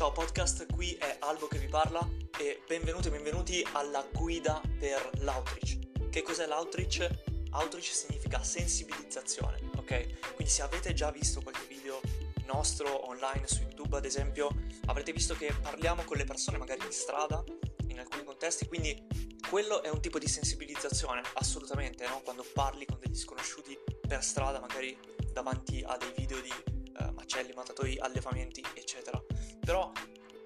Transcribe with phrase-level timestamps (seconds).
[0.00, 2.00] Ciao podcast, qui è Albo che vi parla
[2.38, 6.08] e benvenuti e benvenuti alla guida per l'outreach.
[6.08, 7.06] Che cos'è l'outreach?
[7.50, 10.32] Outreach significa sensibilizzazione, ok?
[10.36, 12.00] Quindi se avete già visto qualche video
[12.46, 14.48] nostro online su YouTube ad esempio,
[14.86, 17.44] avrete visto che parliamo con le persone magari in strada,
[17.88, 19.06] in alcuni contesti, quindi
[19.50, 22.22] quello è un tipo di sensibilizzazione, assolutamente, no?
[22.24, 23.78] Quando parli con degli sconosciuti
[24.08, 24.98] per strada, magari
[25.30, 26.52] davanti a dei video di
[27.00, 29.22] uh, macelli, mattatoi, allevamenti, eccetera
[29.70, 29.92] però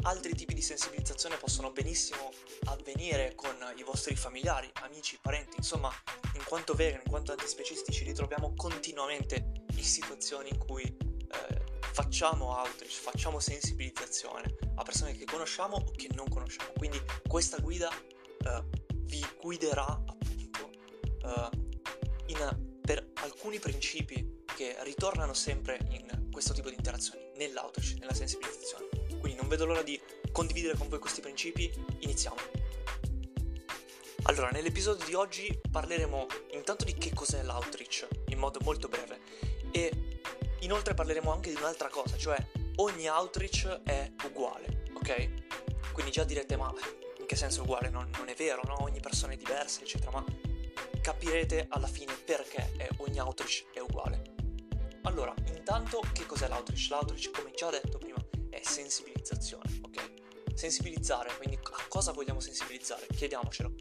[0.03, 2.31] altri tipi di sensibilizzazione possono benissimo
[2.65, 5.91] avvenire con i vostri familiari, amici, parenti, insomma,
[6.35, 12.55] in quanto vegan, in quanto antispecisti ci ritroviamo continuamente in situazioni in cui eh, facciamo
[12.55, 16.73] outreach, facciamo sensibilizzazione a persone che conosciamo o che non conosciamo.
[16.77, 18.63] Quindi questa guida eh,
[19.05, 20.71] vi guiderà appunto
[21.25, 21.49] eh,
[22.27, 28.84] in, per alcuni principi che ritornano sempre in questo tipo di interazioni, nell'outreach, nella sensibilizzazione.
[29.55, 30.01] Vedo l'ora di
[30.33, 31.73] condividere con voi questi principi.
[32.01, 32.35] Iniziamo.
[34.25, 39.21] Allora, nell'episodio di oggi parleremo intanto di che cos'è l'outreach in modo molto breve
[39.71, 40.19] e
[40.63, 42.37] inoltre parleremo anche di un'altra cosa, cioè
[42.79, 45.93] ogni outreach è uguale, ok?
[45.93, 46.75] Quindi già direte ma
[47.21, 47.91] in che senso uguale?
[47.91, 48.83] Non, non è vero, no?
[48.83, 50.25] Ogni persona è diversa, eccetera, ma
[51.01, 54.33] capirete alla fine perché ogni outreach è uguale.
[55.03, 56.89] Allora, intanto che cos'è l'outreach?
[56.91, 58.24] L'outreach, come già detto prima,
[58.55, 60.13] è sensibilizzazione, ok?
[60.55, 63.07] Sensibilizzare, quindi a cosa vogliamo sensibilizzare?
[63.13, 63.75] Chiediamocelo.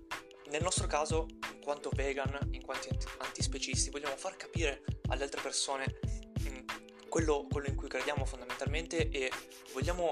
[0.50, 6.00] Nel nostro caso, in quanto vegan, in quanto antispecisti, vogliamo far capire alle altre persone
[6.42, 9.32] mm, quello, quello in cui crediamo fondamentalmente e
[9.74, 10.12] vogliamo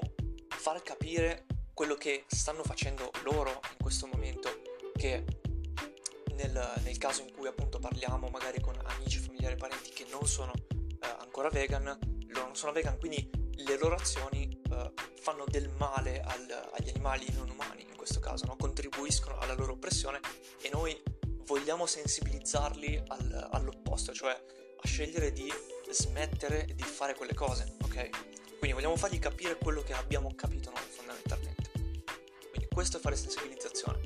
[0.50, 4.62] far capire quello che stanno facendo loro in questo momento,
[4.96, 5.26] che
[6.36, 10.54] nel, nel, caso in cui appunto parliamo magari con amici, familiari, parenti che non sono
[10.54, 16.22] eh, ancora vegan, loro non sono vegan, quindi le loro azioni uh, fanno del male
[16.22, 18.56] al, agli animali non umani, in questo caso, no?
[18.56, 20.20] contribuiscono alla loro oppressione
[20.62, 21.02] e noi
[21.46, 25.52] vogliamo sensibilizzarli al, all'opposto, cioè a scegliere di
[25.90, 28.10] smettere di fare quelle cose, ok?
[28.58, 31.72] Quindi vogliamo fargli capire quello che abbiamo capito noi fondamentalmente.
[32.50, 34.00] Quindi questo è fare sensibilizzazione.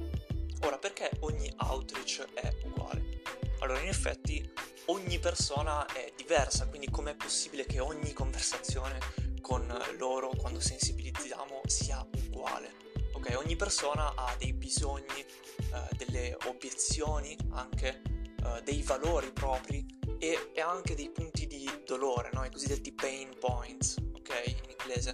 [0.64, 3.22] Ora, perché ogni outreach è uguale?
[3.59, 4.50] Allora, in effetti
[4.86, 8.97] ogni persona è diversa, quindi com'è possibile che ogni conversazione
[9.46, 9.64] con
[10.00, 12.74] loro quando sensibilizziamo sia uguale.
[13.14, 15.24] Ok, ogni persona ha dei bisogni,
[15.72, 18.02] uh, delle obiezioni, anche
[18.42, 19.86] uh, dei valori propri
[20.18, 22.44] e, e, anche dei punti di dolore, no?
[22.44, 25.14] i cosiddetti pain points, ok, in inglese.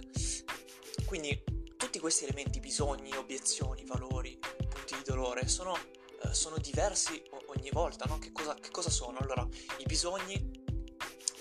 [1.04, 1.44] Quindi
[1.76, 8.06] tutti questi elementi, bisogni, obiezioni, valori, punti di dolore, sono, uh, sono diversi ogni volta,
[8.06, 8.18] no?
[8.18, 9.18] Che cosa, che cosa, sono?
[9.18, 10.61] Allora, i bisogni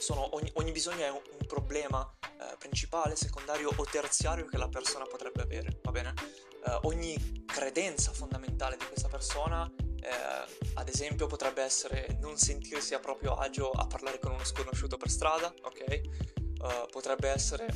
[0.02, 4.68] sono, ogni, ogni bisogno è un, un problema eh, principale, secondario o terziario che la
[4.68, 6.14] persona potrebbe avere, va bene?
[6.66, 10.10] Eh, ogni credenza fondamentale di questa persona, eh,
[10.74, 15.10] ad esempio, potrebbe essere non sentirsi a proprio agio a parlare con uno sconosciuto per
[15.10, 15.80] strada, ok?
[15.90, 16.10] Eh,
[16.90, 17.68] potrebbe essere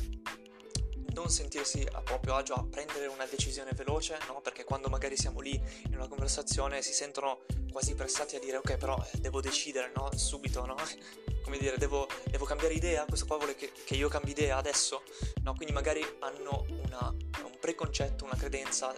[1.16, 4.40] non sentirsi a proprio agio a prendere una decisione veloce, no?
[4.42, 5.54] Perché quando magari siamo lì
[5.86, 7.40] in una conversazione si sentono
[7.72, 10.10] quasi pressati a dire ok però eh, devo decidere, no?
[10.14, 10.76] Subito, no?
[11.46, 15.04] Come dire, devo, devo, cambiare idea, questo qua vuole che, che, io cambi idea adesso,
[15.44, 15.54] no?
[15.54, 17.14] Quindi magari hanno una,
[17.44, 18.92] un preconcetto, una credenza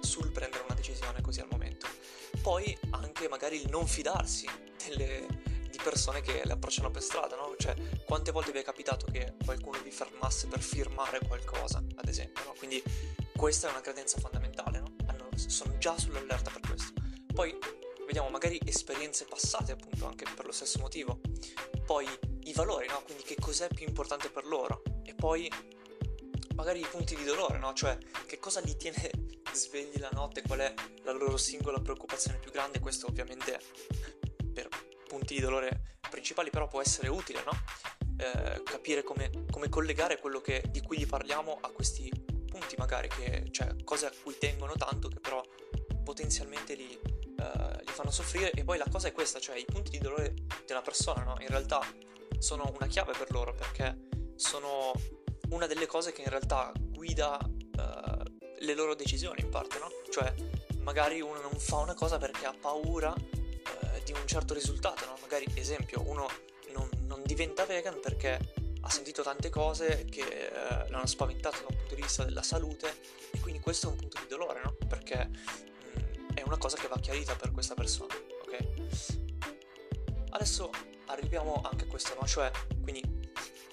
[0.00, 1.86] sul prendere una decisione così al momento.
[2.42, 4.48] Poi anche magari il non fidarsi
[4.84, 5.28] delle,
[5.82, 7.54] persone che le approcciano per strada, no?
[7.56, 7.74] Cioè,
[8.04, 12.54] quante volte vi è capitato che qualcuno vi fermasse per firmare qualcosa, ad esempio, no?
[12.58, 12.82] Quindi
[13.36, 14.94] questa è una credenza fondamentale, no?
[15.06, 16.92] Hanno, sono già sull'allerta per questo.
[17.32, 17.56] Poi
[18.12, 21.20] vediamo magari esperienze passate, appunto, anche per lo stesso motivo.
[21.86, 22.06] Poi
[22.42, 23.00] i valori, no?
[23.04, 24.82] Quindi che cos'è più importante per loro.
[25.02, 25.50] E poi
[26.54, 27.72] magari i punti di dolore, no?
[27.72, 27.96] Cioè,
[28.26, 29.10] che cosa li tiene
[29.54, 30.74] svegli la notte, qual è
[31.04, 33.58] la loro singola preoccupazione più grande, questo ovviamente
[34.52, 34.68] per
[35.08, 37.52] punti di dolore principali, però può essere utile, no?
[38.18, 42.12] Eh, capire come, come collegare quello che, di cui gli parliamo a questi
[42.46, 45.42] punti, magari, che, cioè cose a cui tengono tanto, che però
[46.04, 47.00] potenzialmente li,
[47.42, 48.50] eh, li fanno soffrire.
[48.52, 50.34] E poi la cosa è questa, cioè i punti di dolore
[50.66, 51.36] della persona, no?
[51.40, 51.80] In realtà
[52.38, 54.92] sono una chiave per loro, perché sono
[55.50, 59.88] una delle cose che in realtà guida eh, le loro decisioni in parte, no?
[60.10, 60.32] Cioè,
[60.78, 63.14] magari uno non fa una cosa perché ha paura
[64.04, 65.16] di un certo risultato, no?
[65.20, 66.28] Magari, esempio, uno
[66.72, 68.38] non, non, diventa vegan perché
[68.80, 72.92] ha sentito tante cose che eh, l'hanno spaventato da un punto di vista della salute
[73.30, 74.76] e quindi questo è un punto di dolore, no?
[74.88, 75.30] Perché
[76.52, 78.66] una cosa che va chiarita per questa persona, ok?
[80.32, 80.70] Adesso
[81.06, 82.26] arriviamo anche a questo, no?
[82.26, 82.50] Cioè,
[82.82, 83.02] quindi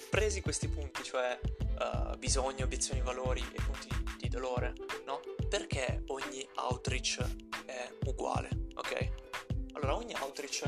[0.10, 4.74] presi questi punti, cioè uh, bisogni, obiezioni, valori e punti di dolore,
[5.06, 5.20] no?
[5.50, 7.20] Perché ogni outreach
[7.66, 9.12] è uguale, ok?
[9.74, 10.64] Allora, ogni outreach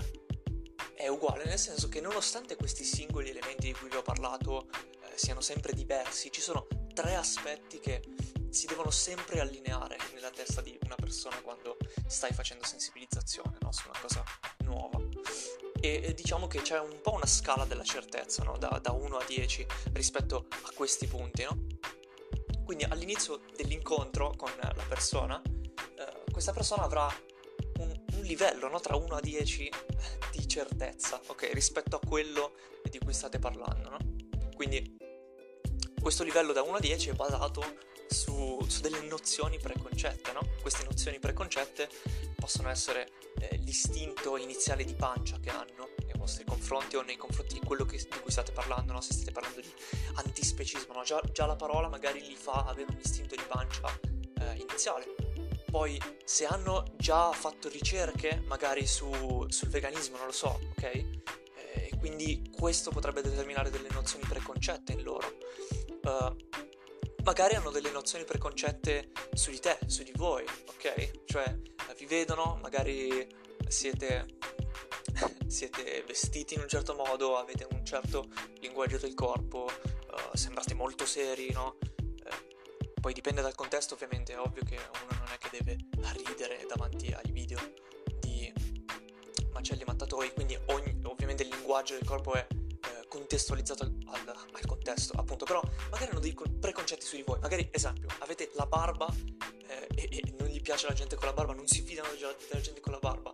[0.93, 5.15] è uguale nel senso che nonostante questi singoli elementi di cui vi ho parlato eh,
[5.15, 8.01] siano sempre diversi, ci sono tre aspetti che
[8.51, 13.71] si devono sempre allineare nella testa di una persona quando stai facendo sensibilizzazione no?
[13.71, 14.23] su una cosa
[14.65, 14.99] nuova.
[15.79, 18.57] E, diciamo che c'è un po' una scala della certezza, no?
[18.57, 21.43] da, da 1 a 10 rispetto a questi punti.
[21.43, 21.65] No?
[22.65, 27.07] Quindi all'inizio dell'incontro con la persona, eh, questa persona avrà
[27.79, 28.79] un, un livello no?
[28.81, 29.71] tra 1 a 10
[30.31, 31.51] di certezza, ok?
[31.53, 32.53] Rispetto a quello
[32.89, 33.97] di cui state parlando, no?
[34.55, 34.97] Quindi
[36.01, 40.41] questo livello da 1 a 10 è basato su, su delle nozioni preconcette, no?
[40.61, 41.89] Queste nozioni preconcette
[42.35, 43.09] possono essere
[43.39, 47.85] eh, l'istinto iniziale di pancia che hanno nei vostri confronti o nei confronti di quello
[47.85, 49.01] che, di cui state parlando, no?
[49.01, 49.71] Se state parlando di
[50.15, 51.03] antispecismo, no?
[51.03, 53.99] già, già, la parola magari li fa avere un istinto di pancia
[54.39, 55.15] eh, iniziale.
[55.69, 60.83] Poi se hanno già fatto ricerche magari su, sul veganismo, non lo so, ok?
[60.83, 65.37] Eh, quindi questo potrebbe determinare delle nozioni preconcette in loro.
[66.03, 66.35] Uh,
[67.23, 71.23] magari hanno delle nozioni preconcette su di te, su di voi, ok?
[71.25, 71.45] Cioè
[71.89, 73.27] eh, vi vedono, magari
[73.67, 74.25] siete,
[75.47, 78.27] siete vestiti in un certo modo, avete un certo
[78.59, 81.77] linguaggio del corpo, uh, sembrate molto seri, no?
[81.99, 85.77] Eh, poi dipende dal contesto ovviamente, è ovvio che uno non è che deve
[86.13, 87.59] ridere davanti ai video
[88.19, 88.51] di
[89.51, 92.45] macelli mattatoi, quindi ogni, ovviamente il linguaggio del corpo è
[93.11, 93.93] contestualizzato al,
[94.53, 97.39] al, contesto, appunto, però magari hanno dei preconcetti su di voi.
[97.41, 99.13] Magari, esempio, avete la barba
[99.67, 102.61] eh, e, e, non gli piace la gente con la barba, non si fidano della
[102.61, 103.33] gente con la barba.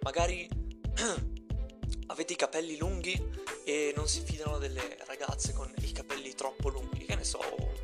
[0.00, 0.48] Magari
[2.08, 3.22] avete i capelli lunghi
[3.64, 7.38] e non si fidano delle ragazze con i capelli troppo lunghi, che ne so,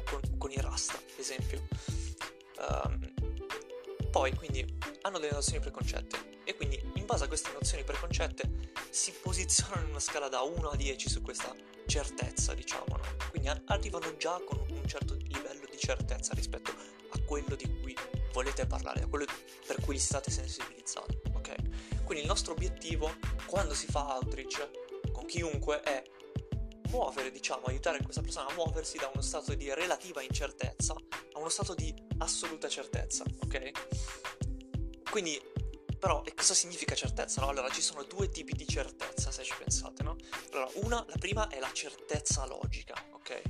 [0.09, 1.67] con, con i rasta, esempio.
[2.57, 3.13] Um,
[4.11, 4.65] poi, quindi,
[5.03, 8.49] hanno delle nozioni preconcette e quindi, in base a queste nozioni preconcette,
[8.95, 11.53] si posizionano in una scala da 1 a 10 su questa
[11.85, 13.03] certezza, diciamo, no?
[13.29, 17.97] Quindi arrivano già con un certo livello di certezza rispetto a quello di cui
[18.33, 19.25] volete parlare, a quello
[19.67, 22.05] per cui li state sensibilizzando, ok?
[22.05, 23.13] Quindi il nostro obiettivo
[23.47, 24.71] quando si fa outreach
[25.11, 26.01] con chiunque è
[26.91, 30.95] muovere, diciamo, aiutare questa persona a muoversi da uno stato di relativa incertezza
[31.33, 33.71] a uno stato di assoluta certezza, ok?
[35.11, 35.53] Quindi
[36.05, 37.41] però e cosa significa certezza?
[37.41, 37.49] No?
[37.49, 40.19] Allora ci sono due tipi di certezza se ci pensate, no?
[40.53, 43.43] Allora, una, la prima è la certezza logica, ok?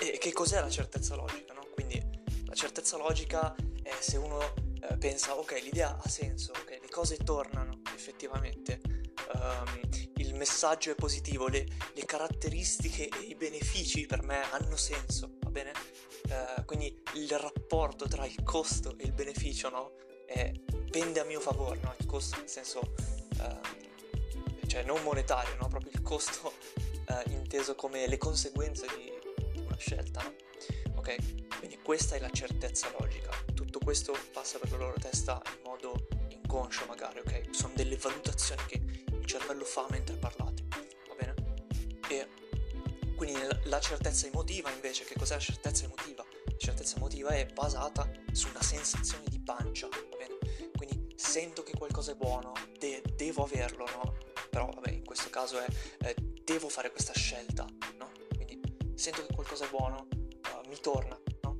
[0.00, 1.64] E che cos'è la certezza logica, no?
[1.72, 2.02] Quindi
[2.44, 3.54] la certezza logica
[3.84, 4.40] è se uno
[4.80, 8.80] eh, pensa, ok, l'idea ha senso, ok, le cose tornano effettivamente,
[9.34, 9.80] um,
[10.16, 11.64] il messaggio è positivo, le,
[11.94, 15.70] le, caratteristiche e i benefici per me hanno senso, va bene?
[16.24, 19.92] Uh, quindi il rapporto tra il costo e il beneficio, no?
[20.90, 21.94] Pende a mio favore, no?
[21.98, 22.94] il costo nel senso,
[23.40, 25.68] eh, cioè non monetario, no?
[25.68, 26.52] proprio il costo
[27.06, 29.10] eh, inteso come le conseguenze di,
[29.52, 30.22] di una scelta.
[30.22, 30.34] No?
[30.96, 35.62] Ok, quindi questa è la certezza logica, tutto questo passa per la loro testa in
[35.64, 37.48] modo inconscio magari, ok?
[37.50, 40.64] Sono delle valutazioni che il cervello fa mentre parlate,
[41.08, 41.34] va bene?
[42.08, 42.28] E
[43.16, 46.24] quindi la certezza emotiva invece, che cos'è la certezza emotiva?
[46.44, 49.88] La certezza emotiva è basata su una sensazione pancia,
[51.32, 54.16] sento che qualcosa è buono, de- devo averlo, no?
[54.50, 55.66] Però vabbè, in questo caso è
[56.00, 57.64] eh, devo fare questa scelta,
[57.96, 58.10] no?
[58.36, 58.60] Quindi
[58.94, 61.58] sento che qualcosa è buono, uh, mi torna, no?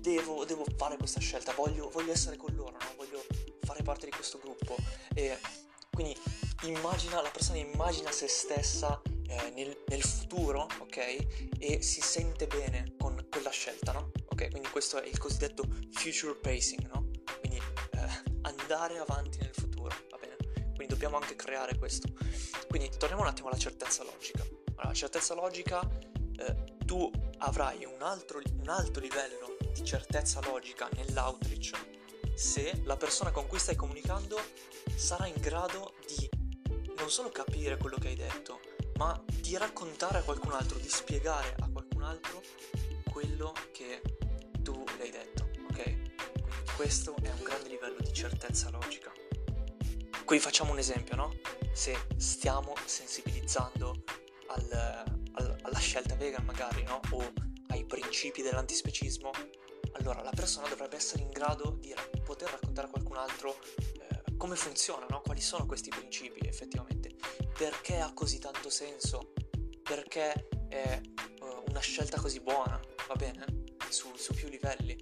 [0.00, 2.94] Devo, devo, fare questa scelta, voglio, voglio essere con loro, no?
[2.96, 3.24] Voglio
[3.60, 4.74] fare parte di questo gruppo.
[5.14, 5.38] E
[5.90, 6.16] quindi
[6.62, 11.56] immagina, la persona immagina se stessa eh, nel, nel, futuro, ok?
[11.58, 13.91] E si sente bene con quella scelta, quindi
[14.82, 17.08] questo è il cosiddetto future pacing, no?
[18.42, 20.34] andare avanti nel futuro, va bene?
[20.74, 22.08] Quindi dobbiamo anche creare questo.
[22.66, 24.42] Quindi torniamo un attimo alla certezza logica.
[24.42, 25.88] Allora, la certezza logica,
[26.36, 27.08] eh, tu
[27.38, 31.70] avrai un, altro, un alto livello di certezza logica nell'outreach
[32.34, 34.36] se la persona con cui stai comunicando
[34.96, 36.28] sarà in grado di
[36.96, 38.58] non solo capire quello che hai detto,
[38.96, 42.42] ma di raccontare a qualcun altro, di spiegare a qualcun altro
[43.12, 44.00] quello che
[44.62, 46.02] tu le hai detto, ok?
[46.76, 49.12] questo è un grande livello di certezza logica.
[50.24, 51.32] Qui facciamo un esempio, no?
[51.72, 54.02] Se stiamo sensibilizzando
[54.48, 57.00] al, al, alla scelta vegan magari, no?
[57.10, 57.32] O
[57.68, 59.30] ai principi dell'antispecismo,
[59.92, 63.56] allora la persona dovrebbe essere in grado di ra- poter raccontare a qualcun altro
[64.00, 67.14] eh, come funzionano, quali sono questi principi effettivamente,
[67.56, 69.32] perché ha così tanto senso,
[69.82, 71.00] perché è
[71.40, 73.61] uh, una scelta così buona, va bene?
[73.92, 74.96] Su, su più livelli.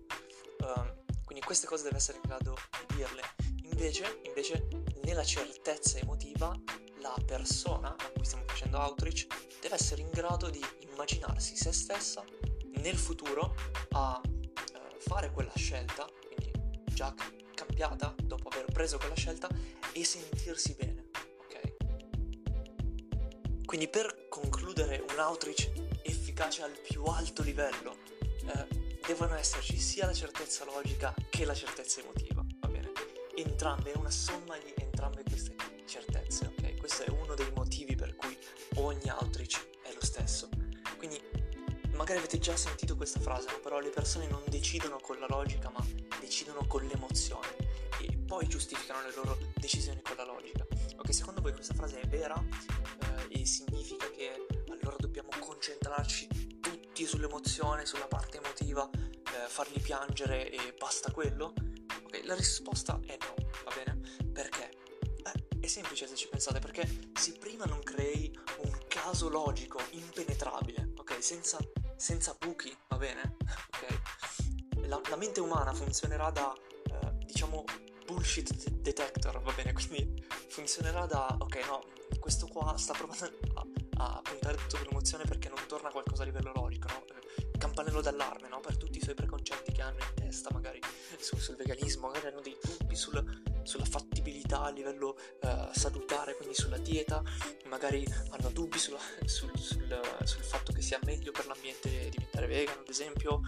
[0.59, 2.57] Uh, quindi queste cose deve essere in grado
[2.89, 3.23] di dirle.
[3.71, 4.69] Invece, invece,
[5.05, 6.53] nella certezza emotiva,
[7.01, 9.27] la persona a cui stiamo facendo outreach
[9.61, 12.25] deve essere in grado di immaginarsi se stessa
[12.79, 13.55] nel futuro
[13.91, 16.51] a uh, fare quella scelta, quindi
[16.93, 17.15] già
[17.55, 19.49] cambiata dopo aver preso quella scelta
[19.93, 21.09] e sentirsi bene?
[23.71, 25.71] Quindi per concludere un outreach
[26.03, 32.01] efficace al più alto livello, eh, devono esserci sia la certezza logica che la certezza
[32.01, 32.93] emotiva, va bene?
[33.35, 35.55] Entrambe, è una somma di entrambe queste
[35.87, 36.77] certezze, ok?
[36.77, 38.37] Questo è uno dei motivi per cui
[38.77, 40.49] ogni outreach è lo stesso.
[40.97, 41.21] Quindi
[41.95, 45.85] magari avete già sentito questa frase, però le persone non decidono con la logica, ma
[46.21, 47.57] decidono con l'emozione
[48.01, 50.67] e poi giustificano le loro decisioni con la logica.
[50.97, 52.43] Ok, secondo voi questa frase è vera
[53.29, 56.60] eh, e significa che allora dobbiamo concentrarci
[56.91, 61.55] tutti sull'emozione, sulla parte emotiva, eh, farli piangere e basta quello?
[62.05, 64.01] Ok, la risposta è no, va bene?
[64.33, 64.71] Perché?
[65.23, 70.91] Eh, è semplice se ci pensate, perché se prima non crei un caso logico impenetrabile,
[70.97, 71.59] ok, senza,
[71.95, 73.37] senza buchi, va bene?
[73.71, 74.89] Ok?
[74.89, 77.65] La, la mente umana funzionerà da, eh, diciamo,
[78.05, 79.73] bullshit detector, va bene?
[79.79, 81.85] Quindi funzionerà da, ok, no,
[82.19, 83.65] questo qua sta provando a,
[84.01, 87.05] a puntare tutto sull'emozione perché non torna qualcosa a livello logico, no?
[87.59, 88.61] Campanello d'allarme, no?
[88.61, 90.81] Per tutti i suoi preconcetti che hanno in testa, magari
[91.19, 93.23] sul, sul veganismo, magari hanno dei dubbi sul,
[93.63, 97.23] sulla fattibilità a livello uh, salutare, quindi sulla dieta,
[97.67, 102.81] magari hanno dubbi sulla, sul, sul, sul fatto che sia meglio per l'ambiente diventare vegano,
[102.81, 103.43] ad esempio,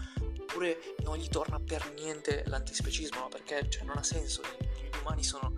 [0.53, 3.27] oppure non gli torna per niente l'antispecismo, no?
[3.29, 5.57] perché cioè, non ha senso, gli umani sono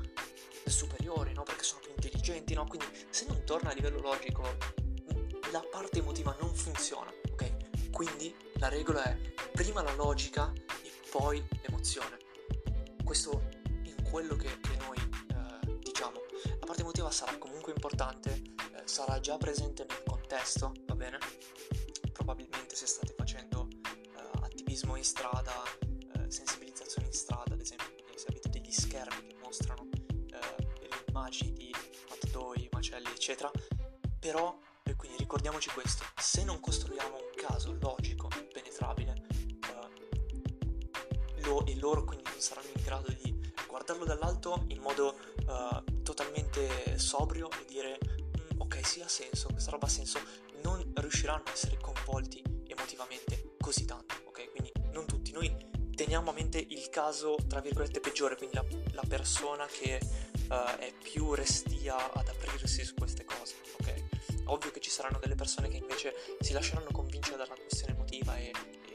[0.66, 1.44] superiori, no?
[1.44, 2.66] perché sono più intelligenti, no?
[2.66, 4.84] quindi se non torna a livello logico
[5.52, 7.90] la parte emotiva non funziona, ok?
[7.92, 9.18] Quindi la regola è
[9.52, 10.52] prima la logica
[10.84, 12.18] e poi l'emozione.
[13.04, 13.50] Questo
[13.84, 16.22] in quello che, che noi eh, diciamo.
[16.60, 18.42] La parte emotiva sarà comunque importante,
[18.74, 21.18] eh, sarà già presente nel contesto, va bene?
[22.12, 28.28] Probabilmente se state facendo eh, attivismo in strada, eh, sensibilizzazione in strada, ad esempio, se
[28.30, 31.74] avete degli schermi che mostrano eh, delle immagini di
[32.32, 33.52] dog, macelli, eccetera,
[34.20, 34.58] però
[35.25, 39.15] ricordiamoci questo, se non costruiamo un caso logico, penetrabile,
[39.50, 43.36] eh, lo, e loro quindi non saranno in grado di
[43.67, 49.72] guardarlo dall'alto in modo eh, totalmente sobrio e dire mm, ok sì ha senso, questa
[49.72, 50.20] roba ha senso,
[50.62, 54.51] non riusciranno a essere coinvolti emotivamente così tanto, ok?
[54.51, 55.51] Quindi non tutti, noi
[55.96, 60.00] teniamo a mente il caso tra virgolette peggiore, quindi la, la persona che
[60.50, 64.04] uh, è più restia ad aprirsi su queste cose, ok?
[64.46, 68.52] Ovvio che ci saranno delle persone che invece si lasceranno convincere dalla questione emotiva e,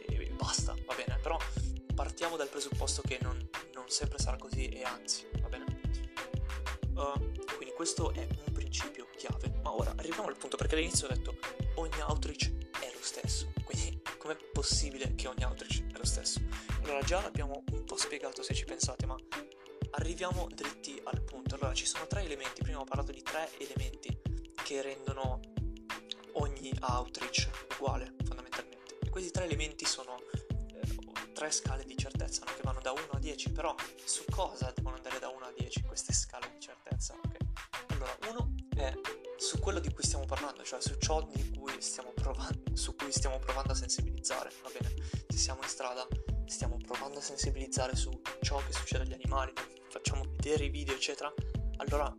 [0.08, 1.18] e, e basta, va bene?
[1.20, 1.38] Però
[1.94, 5.80] partiamo dal presupposto che non, non sempre sarà così e anzi, va bene?
[6.94, 9.52] Uh, quindi questo è un principio chiave.
[9.62, 11.36] Ma ora arriviamo al punto perché all'inizio ho detto
[11.76, 13.52] ogni outreach è lo stesso.
[13.64, 16.40] Quindi com'è possibile che ogni outreach è lo stesso?
[16.82, 19.16] Allora già l'abbiamo un po' spiegato se ci pensate, ma
[19.92, 21.56] arriviamo dritti al punto.
[21.56, 24.29] Allora ci sono tre elementi, prima ho parlato di tre elementi
[24.70, 25.40] che rendono
[26.34, 28.98] ogni outreach uguale fondamentalmente.
[29.00, 32.52] E questi tre elementi sono eh, tre scale di certezza no?
[32.54, 33.74] che vanno da 1 a 10, però
[34.04, 37.16] su cosa devono andare da 1 a 10 queste scale di certezza?
[37.16, 37.48] Okay?
[37.88, 38.94] Allora, uno è
[39.38, 41.76] su quello di cui stiamo parlando, cioè su ciò di cui
[42.14, 44.94] provando, su cui stiamo provando a sensibilizzare, va bene?
[45.30, 46.06] Se siamo in strada
[46.46, 49.52] stiamo provando a sensibilizzare su ciò che succede agli animali,
[49.88, 51.32] facciamo vedere i video, eccetera,
[51.78, 52.14] allora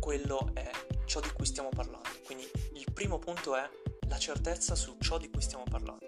[0.00, 0.70] quello è
[1.12, 2.08] ciò di cui stiamo parlando.
[2.24, 3.68] Quindi il primo punto è
[4.08, 6.06] la certezza su ciò di cui stiamo parlando.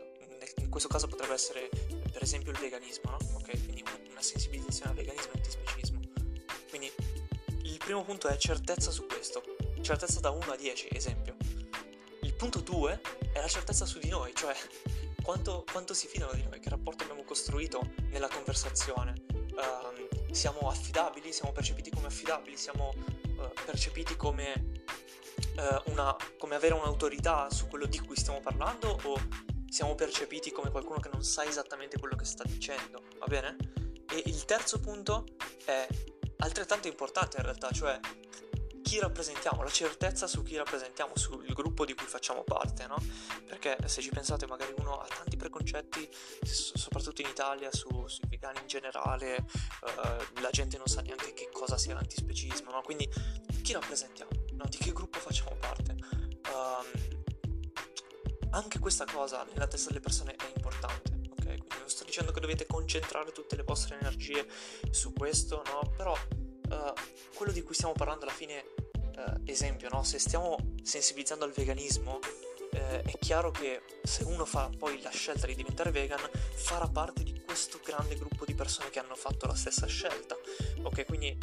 [0.56, 1.68] In questo caso potrebbe essere
[2.10, 3.18] per esempio il veganismo, no?
[3.34, 6.00] Ok, quindi una sensibilizzazione al veganismo e antispecismo.
[6.70, 6.90] Quindi
[7.64, 9.42] il primo punto è certezza su questo,
[9.82, 11.36] certezza da 1 a 10, esempio.
[12.22, 13.00] Il punto 2
[13.34, 14.56] è la certezza su di noi, cioè
[15.22, 19.12] quanto, quanto si fidano di noi, che rapporto abbiamo costruito nella conversazione.
[19.28, 22.94] Uh, siamo affidabili, siamo percepiti come affidabili, siamo
[23.36, 24.73] uh, percepiti come,
[25.56, 29.20] uh, una, come avere un'autorità su quello di cui stiamo parlando o
[29.68, 33.56] siamo percepiti come qualcuno che non sa esattamente quello che sta dicendo, va bene?
[34.08, 35.24] E il terzo punto
[35.64, 35.86] è
[36.38, 37.98] altrettanto importante in realtà, cioè
[38.84, 42.96] chi rappresentiamo, la certezza su chi rappresentiamo, sul gruppo di cui facciamo parte, no?
[43.46, 46.08] Perché se ci pensate magari uno ha tanti preconcetti,
[46.44, 51.48] soprattutto in Italia, su, sui vegani in generale, uh, la gente non sa neanche che
[51.50, 52.82] cosa sia l'antispecismo, no?
[52.82, 53.10] Quindi
[53.62, 54.30] chi rappresentiamo?
[54.56, 54.64] No?
[54.68, 55.96] Di che gruppo facciamo parte?
[56.52, 57.22] Um,
[58.50, 61.44] anche questa cosa nella testa delle persone è importante, ok?
[61.44, 64.46] Quindi non sto dicendo che dovete concentrare tutte le vostre energie
[64.90, 65.92] su questo, no?
[65.96, 66.92] Però uh,
[67.34, 68.64] quello di cui stiamo parlando alla fine,
[69.16, 70.02] uh, esempio, no?
[70.04, 72.20] Se stiamo sensibilizzando al veganismo,
[72.74, 76.20] eh, è chiaro che se uno fa poi la scelta di diventare vegan,
[76.54, 80.36] farà parte di questo grande gruppo di persone che hanno fatto la stessa scelta.
[80.82, 81.36] Ok, quindi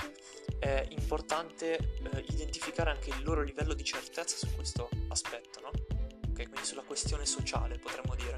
[0.60, 5.70] è importante eh, identificare anche il loro livello di certezza su questo aspetto, no?
[6.30, 8.36] Ok, quindi sulla questione sociale potremmo dire.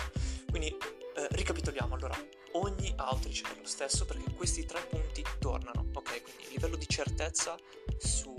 [0.50, 2.18] Quindi eh, ricapitoliamo allora,
[2.54, 6.22] ogni outreach è lo stesso perché questi tre punti tornano, ok?
[6.22, 7.58] Quindi livello di certezza
[7.98, 8.34] su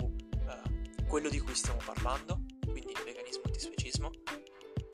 [0.47, 2.43] eh, quello di cui stiamo parlando,
[2.75, 4.11] quindi veganismo e antispecismo,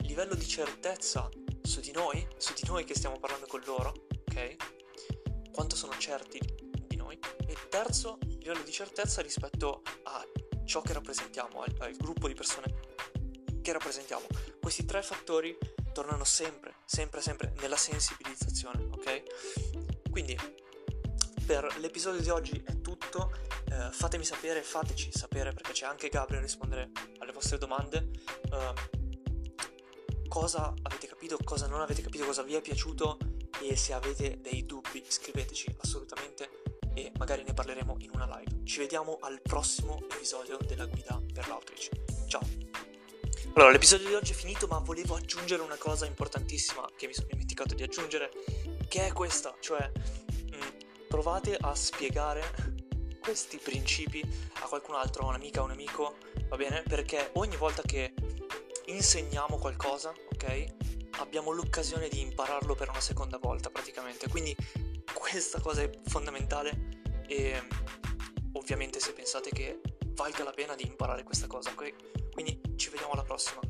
[0.02, 1.28] livello di certezza
[1.60, 5.50] su di noi, su di noi che stiamo parlando con loro, ok?
[5.50, 6.38] Quanto sono certi
[6.86, 7.18] di noi.
[7.44, 10.24] E terzo, livello di certezza rispetto a
[10.64, 12.72] ciò che rappresentiamo, al, al gruppo di persone
[13.60, 14.26] che rappresentiamo.
[14.60, 15.58] Questi tre fattori
[15.92, 20.08] tornano sempre, sempre, sempre nella sensibilizzazione, ok?
[20.08, 20.38] Quindi
[21.44, 23.32] per l'episodio di oggi è tutto.
[23.68, 26.90] Eh, fatemi sapere, fateci sapere perché c'è anche Gabriel a rispondere
[27.32, 28.10] alle vostre domande.
[28.50, 33.18] Uh, cosa avete capito, cosa non avete capito, cosa vi è piaciuto
[33.62, 36.62] e se avete dei dubbi scriveteci assolutamente
[36.94, 38.64] e magari ne parleremo in una live.
[38.64, 41.88] Ci vediamo al prossimo episodio della guida per l'outreach.
[42.28, 42.40] Ciao!
[43.54, 47.28] Allora, l'episodio di oggi è finito, ma volevo aggiungere una cosa importantissima che mi sono
[47.30, 48.30] dimenticato di aggiungere,
[48.88, 52.72] che è questa, cioè mh, mm, provate a spiegare
[53.22, 54.20] questi principi
[54.54, 56.16] a qualcun altro, a un'amica, a un amico,
[56.48, 56.82] va bene?
[56.82, 58.12] Perché ogni volta che
[58.86, 60.74] insegniamo qualcosa, ok?
[61.20, 64.28] Abbiamo l'occasione di impararlo per una seconda volta praticamente.
[64.28, 64.54] Quindi
[65.14, 67.62] questa cosa è fondamentale e
[68.54, 69.80] ovviamente se pensate che
[70.14, 72.30] valga la pena di imparare questa cosa, ok?
[72.32, 73.60] Quindi ci vediamo alla prossima.